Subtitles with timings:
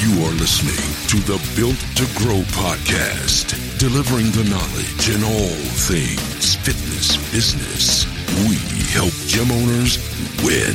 [0.00, 6.54] You are listening to the Built to Grow podcast, delivering the knowledge in all things
[6.54, 8.06] fitness business.
[8.48, 8.56] We
[8.94, 9.98] help gym owners
[10.42, 10.74] win.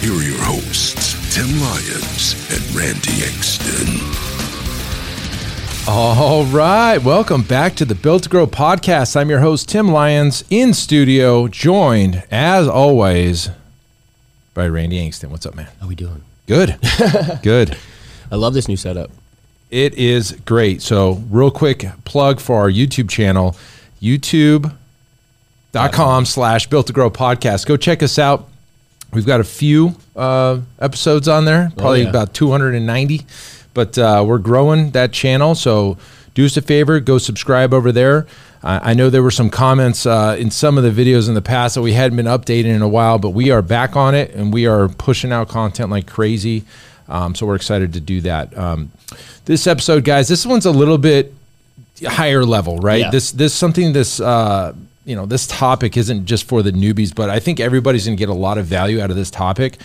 [0.00, 4.00] Here are your hosts, Tim Lyons and Randy Exton.
[5.86, 6.96] All right.
[6.96, 9.14] Welcome back to the Built to Grow podcast.
[9.14, 13.50] I'm your host, Tim Lyons, in studio, joined, as always,
[14.54, 15.28] by Randy Angston.
[15.28, 15.68] What's up, man?
[15.82, 16.22] How we doing?
[16.46, 16.78] Good.
[17.42, 17.76] Good.
[18.30, 19.10] I love this new setup.
[19.70, 20.80] It is great.
[20.82, 23.54] So, real quick plug for our YouTube channel,
[24.00, 24.74] youtube.com
[26.24, 27.66] slash built to grow podcast.
[27.66, 28.48] Go check us out.
[29.12, 32.10] We've got a few uh, episodes on there, probably yeah.
[32.10, 33.26] about 290,
[33.74, 35.54] but uh, we're growing that channel.
[35.54, 35.98] So,
[36.34, 38.26] do us a favor, go subscribe over there.
[38.62, 41.42] I I know there were some comments uh, in some of the videos in the
[41.42, 44.34] past that we hadn't been updating in a while, but we are back on it
[44.34, 46.64] and we are pushing out content like crazy.
[47.08, 48.56] Um, so we're excited to do that.
[48.56, 48.90] Um,
[49.46, 51.32] this episode, guys, this one's a little bit
[52.06, 53.00] higher level, right?
[53.00, 53.10] Yeah.
[53.10, 57.30] This this something this uh, you know this topic isn't just for the newbies, but
[57.30, 59.78] I think everybody's going to get a lot of value out of this topic.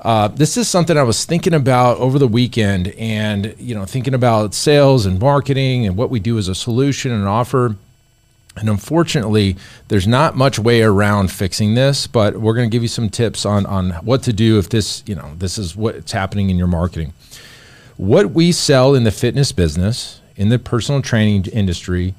[0.00, 4.14] Uh, this is something I was thinking about over the weekend, and you know, thinking
[4.14, 7.76] about sales and marketing and what we do as a solution and offer.
[8.56, 9.56] And unfortunately,
[9.88, 13.44] there's not much way around fixing this, but we're going to give you some tips
[13.44, 16.68] on on what to do if this, you know, this is what's happening in your
[16.68, 17.12] marketing.
[17.96, 22.14] What we sell in the fitness business, in the personal training industry,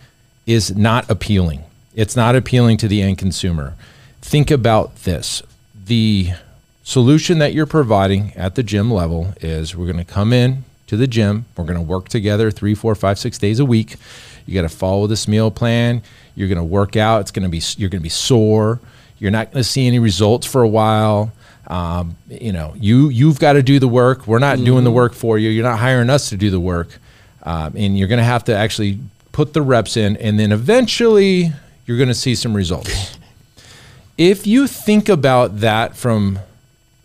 [0.46, 1.64] is not appealing.
[1.96, 3.76] It's not appealing to the end consumer.
[4.22, 5.42] Think about this.
[5.86, 6.32] The
[6.84, 10.98] solution that you're providing at the gym level is we're going to come in to
[10.98, 11.46] the gym.
[11.58, 13.96] We're going to work together three, four, five, six days a week.
[14.46, 16.04] You got to follow this meal plan.
[16.36, 17.22] You're going to work out.
[17.22, 18.80] It's going to be you're going to be sore.
[19.18, 21.32] You're not going to see any results for a while.
[21.68, 24.28] Um, you know, you you've got to do the work.
[24.28, 25.50] We're not doing the work for you.
[25.50, 26.90] You're not hiring us to do the work,
[27.44, 29.00] um, and you're going to have to actually
[29.32, 31.52] put the reps in, and then eventually
[31.86, 33.18] you're going to see some results.
[34.18, 36.40] if you think about that from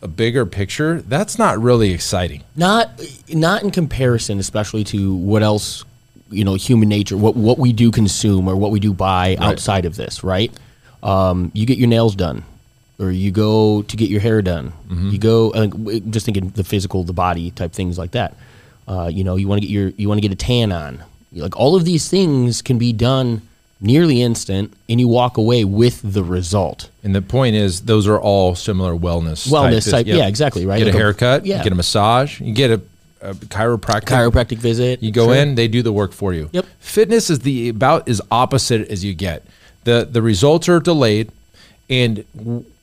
[0.02, 2.44] a bigger picture, that's not really exciting.
[2.56, 2.90] Not
[3.28, 5.84] not in comparison, especially to what else
[6.30, 9.84] you know, human nature, what what we do consume or what we do buy outside
[9.84, 10.52] of this, right?
[11.02, 12.44] Um, you get your nails done,
[12.98, 14.72] or you go to get your hair done.
[14.90, 15.66] You go, uh,
[16.10, 18.34] just thinking the physical, the body type things like that.
[18.86, 21.02] Uh, you know, you want to get your you want to get a tan on.
[21.32, 23.42] Like all of these things can be done
[23.80, 26.90] nearly instant, and you walk away with the result.
[27.02, 29.48] And the point is, those are all similar wellness.
[29.48, 30.18] Wellness type, Yep.
[30.18, 30.76] yeah, exactly, right?
[30.78, 31.46] Get Like a a- haircut.
[31.46, 31.58] yeah.
[31.58, 32.40] You get a massage.
[32.42, 32.80] You get a,
[33.22, 34.04] a chiropractic.
[34.04, 35.02] Chiropractic visit.
[35.02, 35.34] You go Sure.
[35.36, 36.48] in, they do the work for you.
[36.52, 36.66] Yep.
[36.78, 39.44] Fitness is the about as opposite as you get.
[39.84, 41.30] the The results are delayed,
[41.88, 42.24] and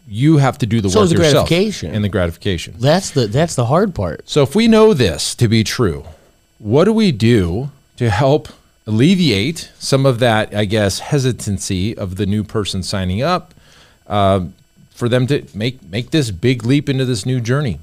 [0.08, 1.48] you have to do the So work the yourself.
[1.50, 1.94] gratification.
[1.94, 2.76] and the gratification.
[2.80, 4.22] That's the that's the hard part.
[4.30, 6.06] So if we know this to be true,
[6.60, 8.48] what do we do to help
[8.86, 13.54] alleviate some of that, I guess, hesitancy of the new person signing up
[14.08, 14.46] uh,
[14.94, 17.80] for them to make make this big leap into this new journey?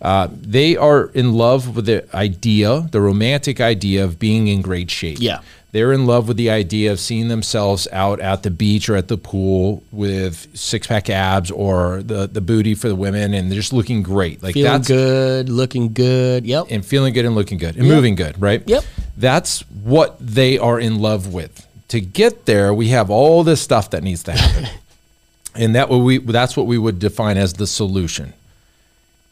[0.00, 4.90] Uh, they are in love with the idea, the romantic idea of being in great
[4.90, 5.18] shape.
[5.20, 5.40] Yeah.
[5.72, 9.06] They're in love with the idea of seeing themselves out at the beach or at
[9.06, 13.60] the pool with six pack abs or the, the booty for the women and they're
[13.60, 14.42] just looking great.
[14.42, 16.44] Like Feeling that's good, looking good.
[16.44, 16.66] Yep.
[16.70, 17.94] and feeling good and looking good and Yep.
[17.94, 18.62] moving good, right?
[18.66, 18.82] Yep.
[19.16, 21.66] That's what they are in love with.
[21.88, 24.68] To get there, we have all this stuff that needs to happen.
[25.54, 28.32] and that what we that's what we would define as the solution.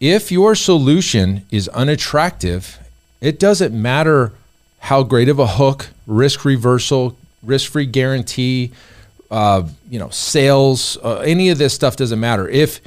[0.01, 2.79] If your solution is unattractive,
[3.21, 4.33] it doesn't matter
[4.79, 8.71] how great of a hook, risk reversal, risk-free guarantee,
[9.31, 12.49] uh, you know, sales, uh, any of this stuff doesn't matter.
[12.49, 12.81] If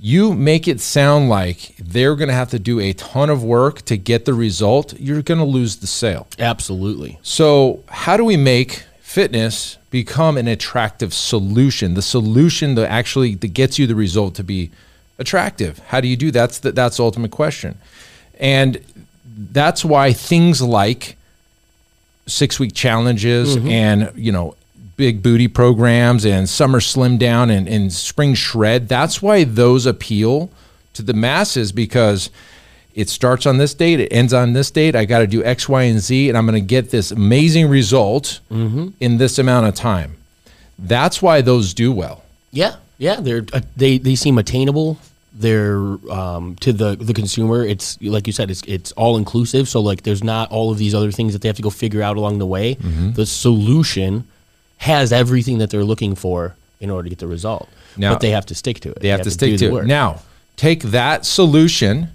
[0.00, 3.82] you make it sound like they're going to have to do a ton of work
[3.82, 6.26] to get the result, you're going to lose the sale.
[6.38, 7.18] Absolutely.
[7.22, 11.94] So, how do we make fitness become an attractive solution?
[11.94, 14.70] The solution that actually that gets you the result to be
[15.18, 15.78] attractive.
[15.88, 17.76] How do you do that's the, that's the ultimate question.
[18.38, 18.80] And
[19.52, 21.16] that's why things like
[22.26, 23.68] 6-week challenges mm-hmm.
[23.68, 24.54] and, you know,
[24.96, 30.50] big booty programs and summer slim down and, and spring shred, that's why those appeal
[30.92, 32.30] to the masses because
[32.98, 34.96] It starts on this date, it ends on this date.
[34.96, 37.68] I got to do X, Y, and Z, and I'm going to get this amazing
[37.68, 38.88] result mm-hmm.
[38.98, 40.16] in this amount of time.
[40.80, 42.24] That's why those do well.
[42.50, 44.98] Yeah, yeah, they're uh, they they seem attainable.
[45.32, 45.78] They're
[46.10, 47.64] um, to the the consumer.
[47.64, 49.68] It's like you said, it's it's all inclusive.
[49.68, 52.02] So like, there's not all of these other things that they have to go figure
[52.02, 52.74] out along the way.
[52.74, 53.12] Mm-hmm.
[53.12, 54.26] The solution
[54.78, 57.68] has everything that they're looking for in order to get the result.
[57.96, 59.00] Now- but they have to stick to it.
[59.00, 59.86] They have, to do stick to it.
[59.86, 60.22] Now,
[60.56, 62.08] take that solution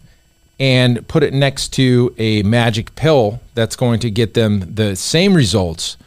[0.60, 5.34] and put it next to a magic pill that's going to get them the same
[5.34, 5.98] results.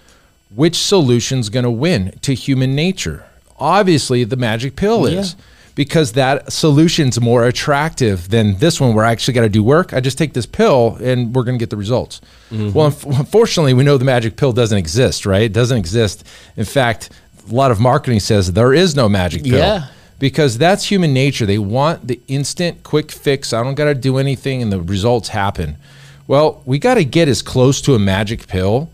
[0.55, 3.27] Which solution's going to win to human nature?
[3.59, 5.35] Obviously, the magic pill is.
[5.35, 5.41] Yeah.
[5.75, 9.93] Because that solution's more attractive than this one where I actually got to do work.
[9.93, 12.23] I just take this pill and we're going to get the results.
[12.51, 12.73] Mm-hmm.
[12.73, 12.87] Well,
[13.19, 15.43] unfortunately, we know the magic pill doesn't exist, right?
[15.43, 16.25] It doesn't exist.
[16.57, 17.11] In fact,
[17.47, 19.89] a lot of marketing says there is no magic pill Yeah.
[20.19, 21.45] because that's human nature.
[21.45, 23.53] They want the instant, quick fix.
[23.53, 25.77] I don't got to do anything, and the results happen.
[26.27, 28.89] Well, we got to get as close to a magic pill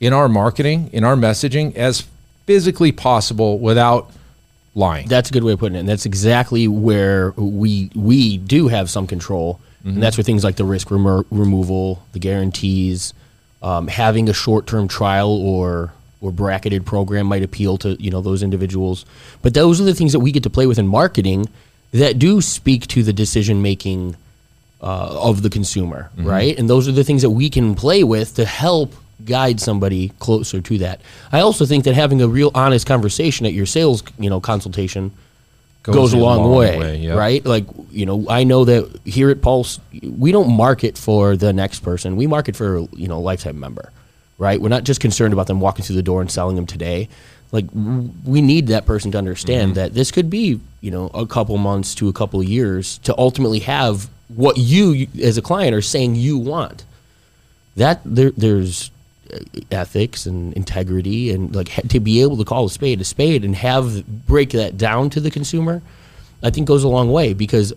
[0.00, 2.04] in our marketing, in our messaging, as
[2.46, 4.10] physically possible without
[4.74, 5.08] lying.
[5.08, 5.80] That's a good way of putting it.
[5.80, 9.60] And that's exactly where we we do have some control.
[9.84, 13.14] And that's where things like the risk remo- removal, the guarantees,
[13.62, 18.20] um, having a short term trial or or bracketed program might appeal to you know
[18.20, 19.06] those individuals.
[19.42, 21.48] But those are the things that we get to play with in marketing
[21.92, 24.16] that do speak to the decision making
[24.82, 26.58] uh, of the consumer, right?
[26.58, 28.92] And those are the things that we can play with to help
[29.24, 31.00] guide somebody closer to that.
[31.32, 35.12] I also think that having a real honest conversation at your sales, you know, consultation
[35.82, 37.16] goes, a long, way, yep.
[37.16, 37.44] right?
[37.44, 41.80] Like, you know, I know that here at Pulse, we don't market for the next
[41.80, 42.16] person.
[42.16, 43.92] We market for, you know, a lifetime member,
[44.36, 44.60] right?
[44.60, 47.08] We're not just concerned about them walking through the door and selling them today.
[47.52, 49.74] Like, we need that person to understand Mm-hmm.
[49.74, 53.60] that this could be, you know, a couple months to a couple years to ultimately
[53.60, 56.84] have what you, as a client are saying you want.
[57.76, 58.90] That there, there's
[59.70, 63.44] ethics and integrity and like ha- to be able to call a spade a spade
[63.44, 65.82] and have break that down to the consumer
[66.42, 67.72] i think goes a long way because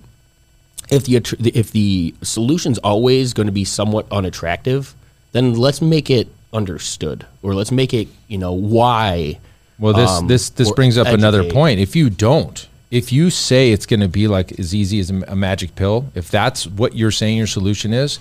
[0.90, 4.94] if the if the solution's always going to be somewhat unattractive
[5.31, 9.38] then let's make it understood or let's make it you know why
[9.78, 11.80] Well, this um, this this brings up another point.
[11.80, 15.36] If you don't, if you say it's going to be like as easy as a
[15.36, 18.19] magic pill, if that's what you're saying your solution is,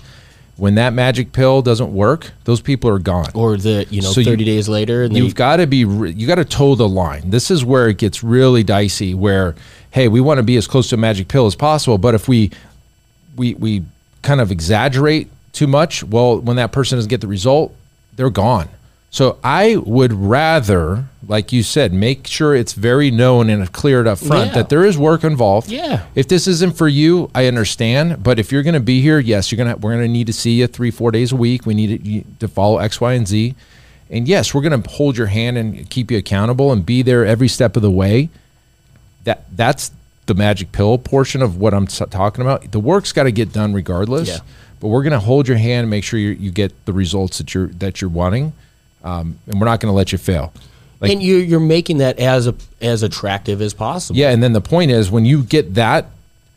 [0.59, 3.29] when that magic pill doesn't work, those people are gone.
[3.33, 6.27] or the you know So you- 30 days later and You've got to be you
[6.27, 7.29] got to toe the line.
[7.29, 9.13] This is where it gets really dicey.
[9.13, 9.55] Where
[9.91, 12.27] hey, we want to be as close to a magic pill as possible, but if
[12.27, 12.51] we
[13.35, 13.83] we we
[14.21, 17.73] kind of exaggerate too much, well, when that person doesn't get the result,
[18.15, 18.67] they're gone.
[19.11, 24.19] So I would rather, like you said, make sure it's very known and cleared up
[24.19, 24.53] front Yeah.
[24.53, 25.69] that there is work involved.
[25.69, 26.03] Yeah.
[26.13, 28.21] If this isn't for you, I understand.
[28.21, 30.33] But if you're going to be here, yes, you're gonna we're going to need to
[30.33, 31.65] see you three, four days a week.
[31.65, 33.55] We need you to follow X, Y, and Z.
[34.11, 37.25] And yes, we're going to hold your hand and keep you accountable and be there
[37.25, 38.29] every step of the way.
[39.23, 39.91] That that's
[40.27, 42.71] the magic pill portion of what I'm talking about.
[42.71, 44.29] The work's got to get done regardless.
[44.29, 44.37] Yeah.
[44.79, 47.39] But we're going to hold your hand and make sure you you get the results
[47.39, 48.53] that you're that you're wanting,
[49.03, 50.53] um, and we're not going to let you fail.
[50.99, 54.51] Like and you're, you're making that as a, as attractive as possible yeah, and then
[54.51, 56.07] the point is when you get that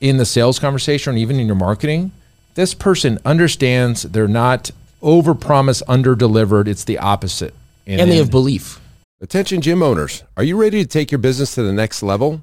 [0.01, 2.11] in the sales conversation or even in your marketing,
[2.55, 6.67] this person understands they're not over promise, under delivered.
[6.67, 7.55] It's the opposite.
[7.87, 8.81] and they then- have belief
[9.23, 12.43] Attention gym owners, are you ready to take your business to the next level?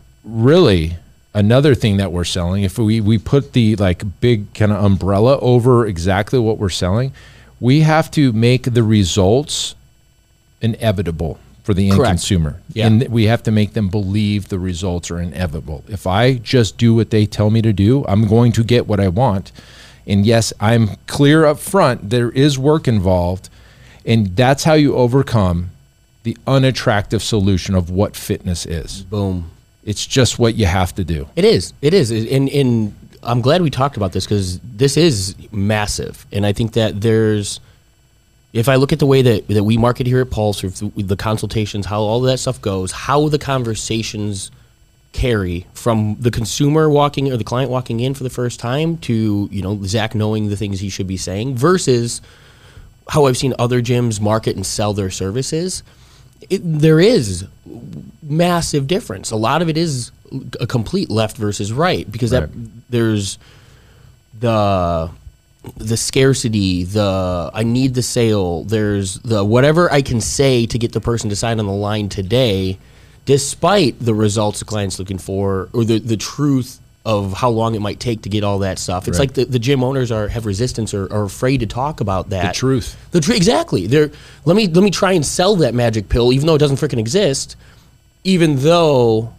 [0.23, 0.97] really,
[1.33, 5.39] another thing that we're selling, if we we put the like big kind of umbrella
[5.39, 7.13] over exactly what we're selling,
[7.59, 9.75] we have to make the results
[10.61, 12.09] inevitable for the end Correct.
[12.09, 12.59] consumer.
[12.73, 12.87] Yeah.
[12.87, 15.83] And we have to make them believe the results are inevitable.
[15.87, 18.99] If I just do what they tell me to do, I'm going to get what
[18.99, 19.51] I want.
[20.07, 23.49] And yes, I'm clear up front, there is work involved.
[24.03, 25.69] And that's how you overcome
[26.23, 29.03] the unattractive solution of what fitness is.
[29.03, 29.51] boom
[29.83, 31.27] It's just what you have to do.
[31.35, 31.73] It is.
[31.81, 32.11] It is.
[32.11, 36.25] And, and I'm glad we talked about this because this is massive.
[36.31, 37.59] And I think that there's,
[38.53, 41.85] if I look at the way that, that we market here at Pulse, the consultations,
[41.85, 44.51] how all that stuff goes, how the conversations
[45.13, 49.49] carry from the consumer walking or the client walking in for the first time to
[49.51, 52.21] you know Zach knowing the things he should be saying versus
[53.09, 55.83] how I've seen other gyms market and sell their services.
[56.49, 57.45] It, there is
[58.23, 59.31] massive difference.
[59.31, 60.11] A lot of it is
[60.59, 62.49] a complete left versus right because that
[62.89, 63.37] there's
[64.39, 65.09] the
[65.77, 70.93] the scarcity, the I need the sale, there's the whatever I can say to get
[70.93, 72.79] the person to sign on the line today,
[73.25, 77.81] despite the results the client's looking for or the, the truth of how long it
[77.81, 79.07] might take to get all that stuff.
[79.07, 79.27] It's Right.
[79.29, 82.53] like the, the gym owners are have resistance or are afraid to talk about that.
[82.53, 82.95] truth.
[83.11, 83.87] The truth exactly.
[83.87, 84.11] They're
[84.45, 86.99] let me let me try and sell that magic pill, even though it doesn't freaking
[86.99, 87.55] exist,
[88.23, 89.33] even though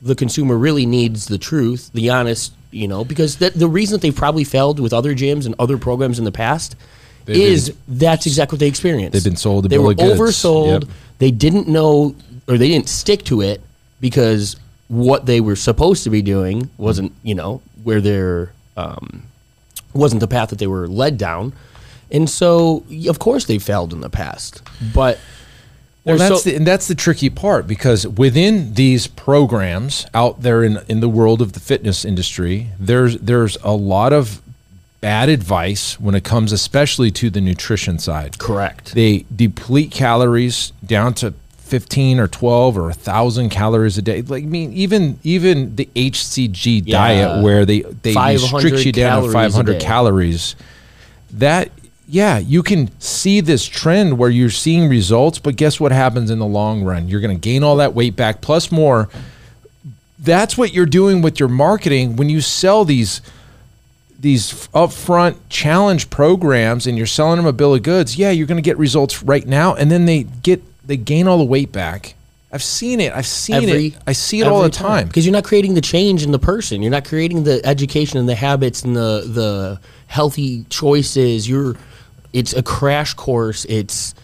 [0.00, 4.02] the consumer really needs the truth, the honest, you know, because that, the reason that
[4.02, 6.76] they've probably failed with other gyms and other programs in the past
[7.24, 9.12] They've is been- that's exactly what they experienced.
[9.14, 10.20] They've been sold They were goods.
[10.20, 10.82] oversold.
[10.82, 10.90] Yep.
[11.18, 12.14] They didn't know
[12.46, 13.60] or they didn't stick to it
[14.00, 14.54] because
[14.88, 19.24] what they were supposed to be doing wasn't, you know, where they're um,
[19.92, 21.52] wasn't the path that they were led down.
[22.10, 24.62] And so, of course, they failed in the past.
[24.94, 25.18] But
[26.04, 30.62] Well, that's so- the, and that's the tricky part because within these programs out there
[30.64, 34.40] in in the world of the fitness industry, there's there's a lot of
[35.00, 38.38] bad advice when it comes, especially to the nutrition side.
[38.38, 38.94] correct.
[38.94, 41.34] They deplete calories down to
[41.68, 44.22] 15 or 12 or 1000 calories a day.
[44.22, 46.98] Like i mean even even the hcg Yeah.
[46.98, 50.56] diet where they they restrict you down to 500 calories
[51.32, 51.70] that
[52.08, 56.38] yeah you can see this trend where you're seeing results but guess what happens in
[56.38, 57.06] the long run?
[57.08, 59.08] You're going to gain all that weight back plus more.
[60.18, 63.20] That's what you're doing with your marketing when you sell these
[64.20, 68.56] these upfront challenge programs and you're selling them a bill of goods, yeah, you're going
[68.56, 72.14] to get results right now, and then they get they gain all the weight back.
[72.50, 73.12] I've seen it.
[73.12, 73.94] I've seen it.
[74.06, 75.06] I see it all the time.
[75.06, 76.80] because you're not creating the change in the person.
[76.82, 81.46] You're not creating the education and the habits and the the healthy choices.
[81.48, 81.76] You're
[82.32, 83.66] it's a crash course.
[83.66, 84.14] It's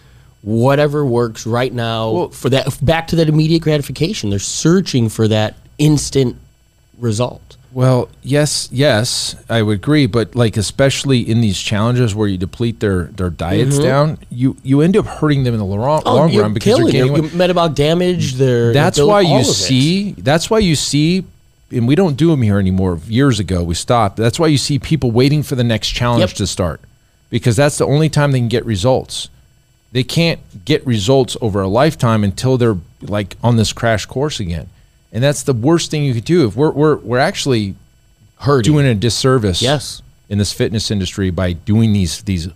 [0.40, 4.30] whatever works right now Well- for that back to that immediate gratification.
[4.30, 6.36] They're searching for that instant
[6.98, 7.56] result.
[7.74, 12.78] Well, yes, yes, I would agree, but like especially in these challenges where you deplete
[12.78, 16.08] their their diets down, you you end up hurting them in the long, long Mm-hmm.
[16.08, 17.36] Oh, you're run because they're killing gaining them.
[17.36, 18.34] Metabolic damage.
[18.34, 19.44] Their that's why you it.
[19.44, 21.24] see that's why you see
[21.72, 24.78] and we don't do them here anymore years ago we stopped that's why you see
[24.78, 26.30] people waiting for the next challenge Yep.
[26.36, 26.80] to start
[27.30, 29.28] because that's the only time they can get results
[29.90, 34.68] they can't get results over a lifetime until they're like on this crash course again
[35.14, 37.74] and that's the worst thing you could do if we're we're, we're actually
[38.40, 38.70] hurting.
[38.72, 40.02] doing a disservice Yes.
[40.28, 42.48] in this fitness industry by doing these these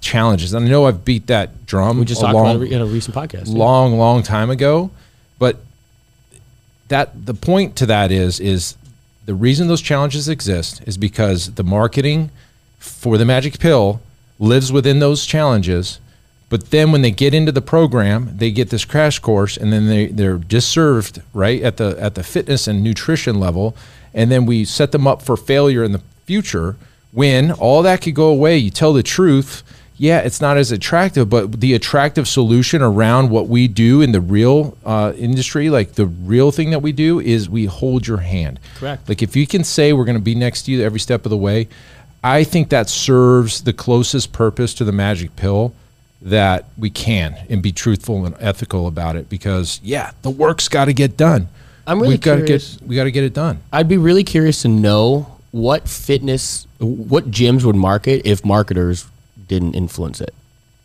[0.00, 2.72] challenges and i know i've beat that drum we just a talked long, about it
[2.72, 3.46] in a recent podcast.
[3.46, 3.56] yeah.
[3.58, 4.90] long, long time ago.
[5.38, 5.58] But
[6.88, 8.76] that the point to that is is
[9.26, 12.30] the reason those challenges exist is because the marketing
[12.78, 14.00] for the magic pill
[14.38, 16.00] lives within those challenges.
[16.52, 19.86] But then when they get into the program, they get this crash course and then
[19.86, 23.74] they, they're disserved right at the at the fitness and nutrition level.
[24.12, 26.76] And then we set them up for failure in the future
[27.10, 28.58] when all that could go away.
[28.58, 29.62] You tell the truth.
[29.96, 34.20] Yeah, it's not as attractive, but the attractive solution around what we do in the
[34.20, 38.60] real uh, industry, like the real thing that we do, is we hold your hand.
[38.74, 39.08] Correct.
[39.08, 41.30] Like if you can say we're going to be next to you every step of
[41.30, 41.68] the way,
[42.22, 45.74] I think that serves the closest purpose to the magic pill
[46.22, 50.86] that we can and be truthful and ethical about it because yeah, the work's got
[50.86, 51.48] to get done.
[51.86, 53.60] I'm really We've got to get we got to get it done.
[53.72, 59.06] I'd be really curious to know what fitness, what gyms would market if marketers
[59.48, 60.34] didn't influence it.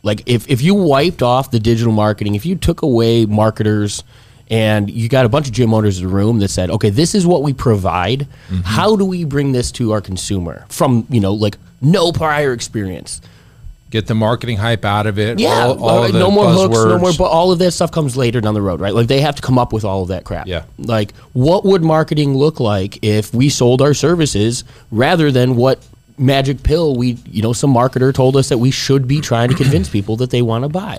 [0.04, 4.04] Like if, if you wiped off the digital marketing, if you took away marketers
[4.50, 7.14] and you got a bunch of gym owners in the room that said, okay, this
[7.14, 8.28] is what we provide.
[8.50, 8.62] Mm-hmm.
[8.64, 13.22] How do we bring this to our consumer from, you know, like no prior experience?
[13.90, 15.40] Get the marketing hype out of it.
[15.40, 17.14] Yeah, all, all no more hooks, no more.
[17.18, 18.94] But all of that stuff comes later down the road, right?
[18.94, 20.46] Like they have to come up with all of that crap.
[20.46, 20.66] Yeah.
[20.78, 25.80] Like, what would marketing look like if we sold our services rather than what
[26.18, 29.56] magic pill we, you know, some marketer told us that we should be trying to
[29.56, 30.98] convince people that they want to buy.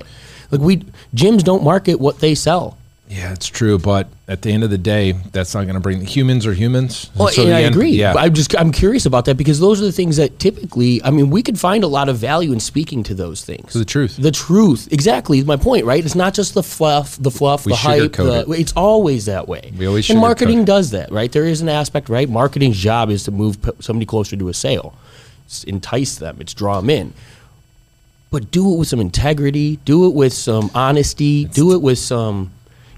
[0.50, 0.78] Like we
[1.14, 2.77] gyms don't market what they sell.
[3.10, 6.04] Yeah, it's true, but at the end of the day, that's not going to bring
[6.04, 7.10] humans are humans.
[7.16, 7.92] Well, So and I end- agree.
[7.92, 11.10] Yeah, I'm just I'm curious about that because those are the things that typically I
[11.10, 13.72] mean we could find a lot of value in speaking to those things.
[13.72, 14.16] the truth.
[14.18, 15.38] The truth, exactly.
[15.38, 16.04] Is my point, right?
[16.04, 18.12] It's not just the fluff, the fluff, We the hype.
[18.12, 19.72] The, it's always that way.
[19.76, 20.66] We always and marketing it.
[20.66, 21.32] does that, right?
[21.32, 22.28] There is an aspect, right?
[22.28, 24.94] Marketing's job is to move somebody closer to a sale,
[25.46, 27.14] it's entice them, it's draw them in.
[28.30, 29.76] But do it with some integrity.
[29.86, 31.46] Do it with some honesty.
[31.46, 32.50] do it with some.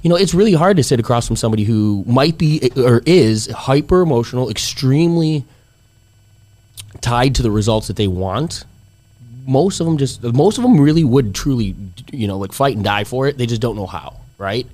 [0.02, 3.48] You know, it's really hard to sit across from somebody who might be or is
[3.50, 5.44] hyper emotional, extremely
[7.00, 8.64] tied to the results that they want.
[9.46, 11.74] Most of them just, most of them really would truly,
[12.12, 13.36] you know, like fight and die for it.
[13.36, 14.66] They just don't know how, right?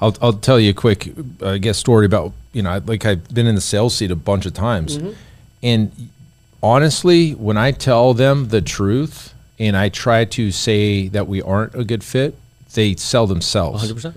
[0.00, 1.12] I'll, I'll tell you a quick,
[1.42, 4.16] uh, I guess, story about, you know, like I've been in the sales seat a
[4.16, 4.98] bunch of times.
[4.98, 5.10] Mm-hmm.
[5.62, 6.08] And
[6.62, 11.74] honestly, when I tell them the truth and I try to say that we aren't
[11.74, 12.34] a good fit,
[12.74, 13.92] they sell themselves.
[13.92, 14.14] 100%.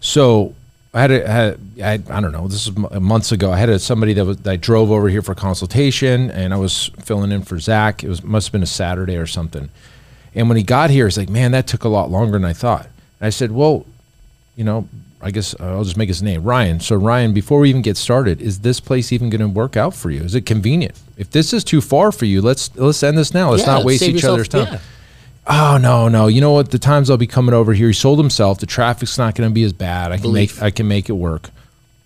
[0.00, 0.54] So
[0.94, 3.50] I had, a, had I, I don't know, this is months ago.
[3.52, 6.56] I had a, somebody that was that I drove over here for consultation, and I
[6.56, 8.02] was filling in for Zach.
[8.04, 9.68] It was must have been a Saturday or something.
[10.34, 12.52] And when he got here, he's like, "Man, that took a lot longer than I
[12.52, 12.84] thought."
[13.20, 13.86] And I said, "Well,
[14.56, 14.88] you know,
[15.20, 16.80] I guess uh, I'll just make his name Ryan.
[16.80, 19.94] So Ryan, before we even get started, is this place even going to work out
[19.94, 20.22] for you?
[20.22, 20.94] Is it convenient?
[21.16, 23.50] If this is too far for you, let's let's end this now.
[23.50, 24.78] Let's Yeah, not waste each yourself- other's time." yeah.
[25.48, 26.26] Oh no, no.
[26.26, 26.70] You know what?
[26.70, 27.88] The times I'll be coming over here.
[27.88, 28.58] He sold himself.
[28.58, 30.12] The traffic's not going to be as bad.
[30.12, 30.56] I can Belief.
[30.56, 31.50] make I can make it work.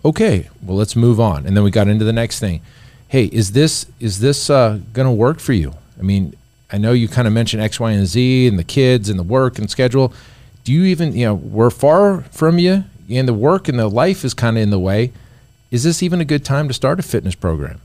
[0.04, 1.46] Okay, well let's move on.
[1.46, 2.60] And then we got into the next thing.
[3.08, 5.74] Hey, is this is this uh, going to work for you?
[5.98, 6.34] I mean,
[6.70, 9.24] I know you kind of mentioned X, Y, and Z, and the kids, and the
[9.24, 10.12] work and schedule.
[10.64, 14.24] Do you even you know we're far from you, and the work and the life
[14.24, 15.12] is kind of in the way.
[15.70, 17.80] Is this even a good time to start a fitness program?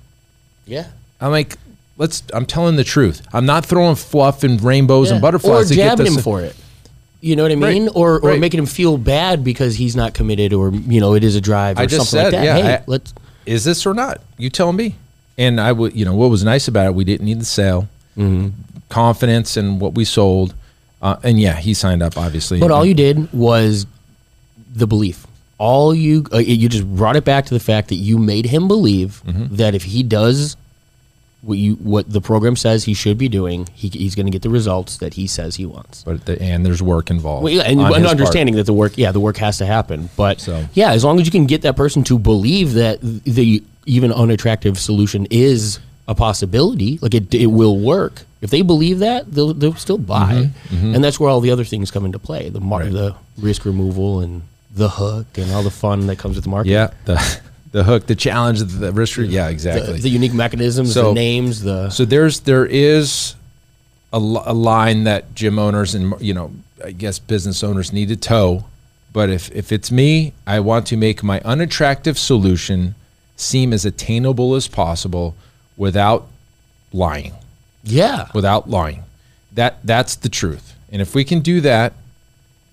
[0.66, 0.88] Yeah.
[1.22, 1.56] I'm like,
[1.98, 2.24] let's.
[2.34, 3.22] I'm telling the truth.
[3.34, 6.16] I'm not throwing fluff and rainbows and butterflies or to get jabbing this.
[6.18, 6.56] him for it.
[7.20, 7.89] You know what I Right, mean?
[7.89, 8.39] Or or right.
[8.39, 11.77] making him feel bad because he's not committed, or you know, it is a drive,
[11.77, 12.58] or I just something said, like that.
[12.60, 13.13] yeah, hey, I- let's.
[13.46, 14.22] is this or not?
[14.38, 14.96] You tell me.
[15.39, 17.88] And I would, you know, what was nice about it, we didn't need the sale,
[18.18, 18.50] Mm-hmm.
[18.89, 20.56] confidence in what we sold,
[21.01, 22.60] uh, and yeah, he signed up obviously.
[22.60, 23.86] But all you did was
[24.74, 25.27] the belief.
[25.60, 28.68] All you uh, you just brought it back to the fact that you made him
[28.68, 29.56] believe Mm-hmm.
[29.56, 30.56] that if he does
[31.48, 34.42] what you what the program says he should be doing, he, he's going to get
[34.42, 36.04] the results that he says he wants.
[36.04, 37.44] but the, and there's work involved.
[37.46, 38.12] Well, yeah, and, and his part.
[38.12, 40.10] understanding that the work, yeah, the work has to happen.
[40.18, 43.63] But So- yeah, as long as you can get that person to believe that the
[43.86, 48.24] even unattractive solution is a possibility, like it, it will work.
[48.42, 51.63] If they believe that, they'll, they'll still buy, Mm-hmm, and that's where all the other
[51.63, 54.44] things come into play: the mar- the risk removal and
[54.75, 56.70] the hook and all the fun that comes with the market.
[56.70, 57.16] Yeah, the
[57.77, 59.19] the hook, the challenge, the risk.
[59.19, 59.99] Yeah, exactly.
[59.99, 63.36] the unique mechanisms, So- the names, the So there's there is
[64.12, 66.52] a, a line that gym owners and you know
[66.84, 68.65] I guess business owners need to toe.
[69.13, 72.95] But if if it's me, I want to make my unattractive solution
[73.36, 75.36] seem as attainable as possible
[75.78, 76.25] without
[76.91, 77.34] lying.
[77.84, 79.04] yeah, Without lying.
[79.54, 80.73] That that's the truth.
[80.91, 81.93] And if we can do that,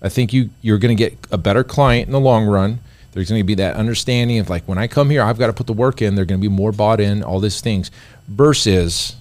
[0.01, 2.79] I think you you're going to get a better client in the long run.
[3.15, 5.53] There's going to be that understanding of like when I come here, I've got to
[5.53, 6.15] put the work in.
[6.15, 7.23] They're going to be more bought in.
[7.23, 7.89] All these things
[8.27, 9.15] versus,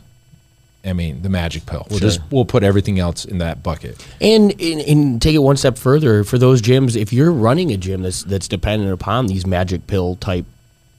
[0.85, 1.87] I mean, the magic pill.
[1.89, 4.05] We'll just we'll put everything else in that bucket.
[4.21, 7.01] And, and and take it one step further for those gyms.
[7.01, 10.45] If you're running a gym that's that's dependent upon these magic pill type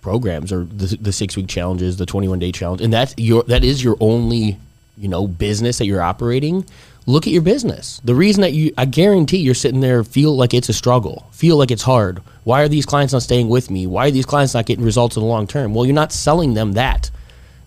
[0.01, 3.65] programs or the, the six week challenges, the 21 day challenge, and that's your that
[3.65, 4.57] is your only
[4.97, 6.65] you know business that you're operating.
[7.07, 8.01] Look at your business.
[8.03, 11.55] The reason that you, I guarantee, you're sitting there feel like it's a struggle, feel
[11.55, 12.19] like it's hard.
[12.45, 13.85] Why are these clients not staying with me?
[13.85, 15.73] Why are these clients not getting results in the long term?
[15.73, 17.11] Well, you're not selling them that.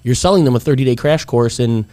[0.02, 1.84] You're selling them a 30 day crash course in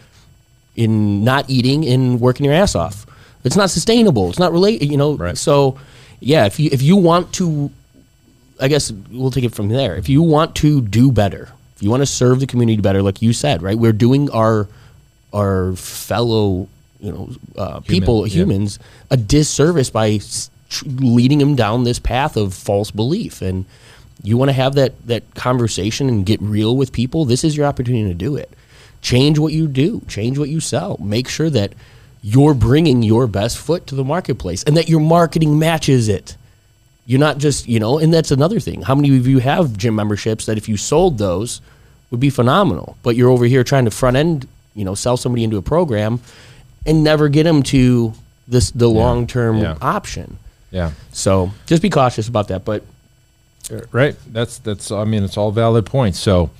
[0.74, 3.06] in not eating and working your ass off.
[3.44, 4.28] It's not sustainable.
[4.28, 5.14] It's not related, you know.
[5.14, 5.38] Right.
[5.38, 5.78] So,
[6.20, 7.70] yeah, if you if you want to,
[8.60, 9.96] I guess we'll take it from there.
[9.96, 13.22] If you want to do better, if you want to serve the community better, like
[13.22, 13.78] you said, right?
[13.78, 14.68] We're doing our
[15.36, 16.68] our fellow,
[17.00, 18.34] you know, uh, people, yeah.
[18.34, 18.78] humans,
[19.10, 20.18] a disservice by
[20.70, 23.64] tr- leading them down this path of false belief and.
[24.22, 27.26] You want to have that that conversation and get real with people.
[27.26, 28.50] This is your opportunity to do it
[29.06, 30.96] change what you do, change what you sell.
[31.00, 31.72] Make sure that
[32.22, 36.36] you're bringing your best foot to the marketplace and that your marketing matches it.
[37.06, 38.82] You're not just, you know, and that's another thing.
[38.82, 41.60] How many of you have gym memberships that if you sold those
[42.10, 45.42] would be phenomenal, but you're over here trying to front end, you know, sell somebody
[45.42, 46.20] into a program
[46.84, 48.12] and never get them to
[48.46, 49.76] this the long term Yeah.
[49.82, 50.38] option.
[50.70, 50.92] Yeah.
[51.12, 52.64] So just be cautious about that.
[52.64, 52.84] But
[53.72, 54.14] uh, Right.
[54.32, 54.92] That's that's.
[54.92, 56.18] I mean, it's all valid points.
[56.20, 56.50] So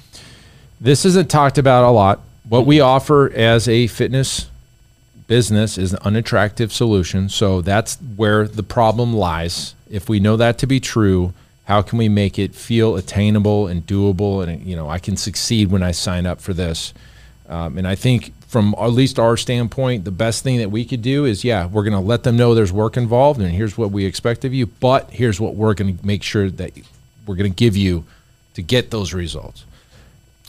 [0.81, 2.21] this isn't talked about a lot.
[2.49, 4.49] What we offer as a fitness
[5.27, 7.29] business is an unattractive solution.
[7.29, 9.75] So that's where the problem lies.
[9.91, 11.33] If we know that to be true,
[11.65, 14.47] how can we make it feel attainable and doable?
[14.47, 16.93] And you know, I can succeed when I sign up for this.
[17.49, 21.03] Um, and I think from at least our standpoint, the best thing that we could
[21.03, 23.91] do is, yeah, we're going to let them know there's work involved, and here's what
[23.91, 24.67] we expect of you.
[24.67, 26.73] But here's what we're going to make sure that
[27.27, 28.05] we're going to give you
[28.55, 29.65] to get those results.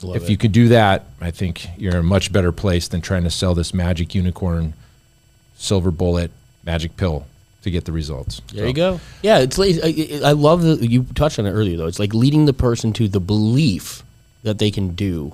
[0.04, 3.24] if you could do that, I think you're in a much better place than trying
[3.24, 4.74] to sell this magic unicorn,
[5.58, 6.32] silver bullet,
[6.64, 7.26] magic pill
[7.64, 8.42] to get the results.
[8.54, 9.00] There you go.
[9.24, 11.88] Yeah, it's like I, I love that you touched on it earlier though.
[11.88, 14.04] It's like leading the person to the belief
[14.44, 15.34] that they can do,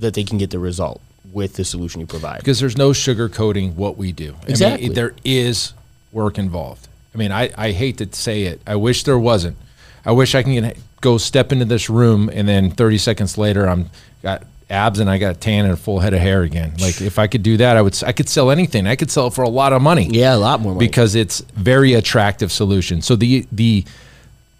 [0.00, 1.00] that they can get the result
[1.32, 2.38] with the solution you provide.
[2.38, 4.34] because there's no sugarcoating what we do.
[4.42, 4.88] I Exactly.
[4.88, 5.72] mean, there is
[6.12, 6.88] work involved.
[7.14, 8.60] I mean, I, I hate to say it.
[8.66, 9.56] I wish there wasn't.
[10.04, 13.66] I wish I can get, go step into this room and then 30 seconds later
[13.68, 13.88] I'm
[14.22, 16.72] got abs and I got a tan and a full head of hair again.
[16.80, 18.02] Like if I could do that, I would.
[18.04, 18.86] I could sell anything.
[18.86, 20.08] I could sell it for a lot of money.
[20.10, 20.86] Yeah, a lot more money.
[20.86, 23.00] because it's very attractive solution.
[23.02, 23.84] So the the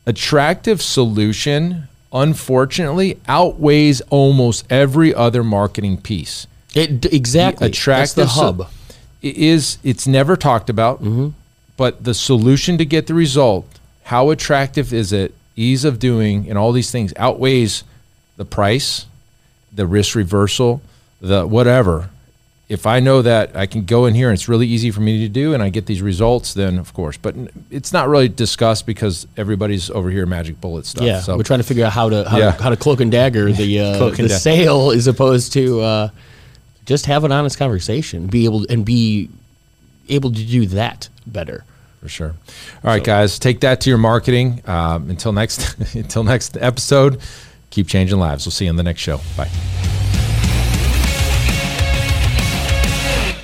[0.07, 6.46] attractive solution unfortunately outweighs almost every other marketing piece.
[6.75, 8.68] it exactly The attractive That's the so- hub.
[9.22, 11.29] it is it's never talked about, Mm-hmm.
[11.77, 13.66] but the solution to get the result,
[14.05, 17.85] how attractive is it, ease of doing, and all these things outweighs
[18.37, 19.07] the price,
[19.72, 20.81] the risk reversal,
[21.20, 22.09] the whatever.
[22.72, 25.18] If I know that I can go in here and it's really easy for me
[25.20, 27.18] to do and I get these results, then of course.
[27.18, 27.35] But
[27.70, 31.04] it's not really discussed because everybody's over here magic bullet stuff.
[31.04, 32.52] Yeah, so we're trying to figure out how to how, Yeah.
[32.52, 36.08] to, how to cloak and dagger the uh, the da- sale as opposed to uh,
[36.87, 39.28] just have an honest conversation, be able and be
[40.08, 41.64] able to do that better.
[42.00, 42.35] for sure.
[42.82, 44.62] All right, guys, take that to your marketing.
[44.66, 47.20] Um, until next until next episode,
[47.70, 48.46] keep changing lives.
[48.46, 49.20] We'll see you on the next show.
[49.37, 49.82] Bye.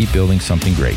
[0.00, 0.96] keep building something great.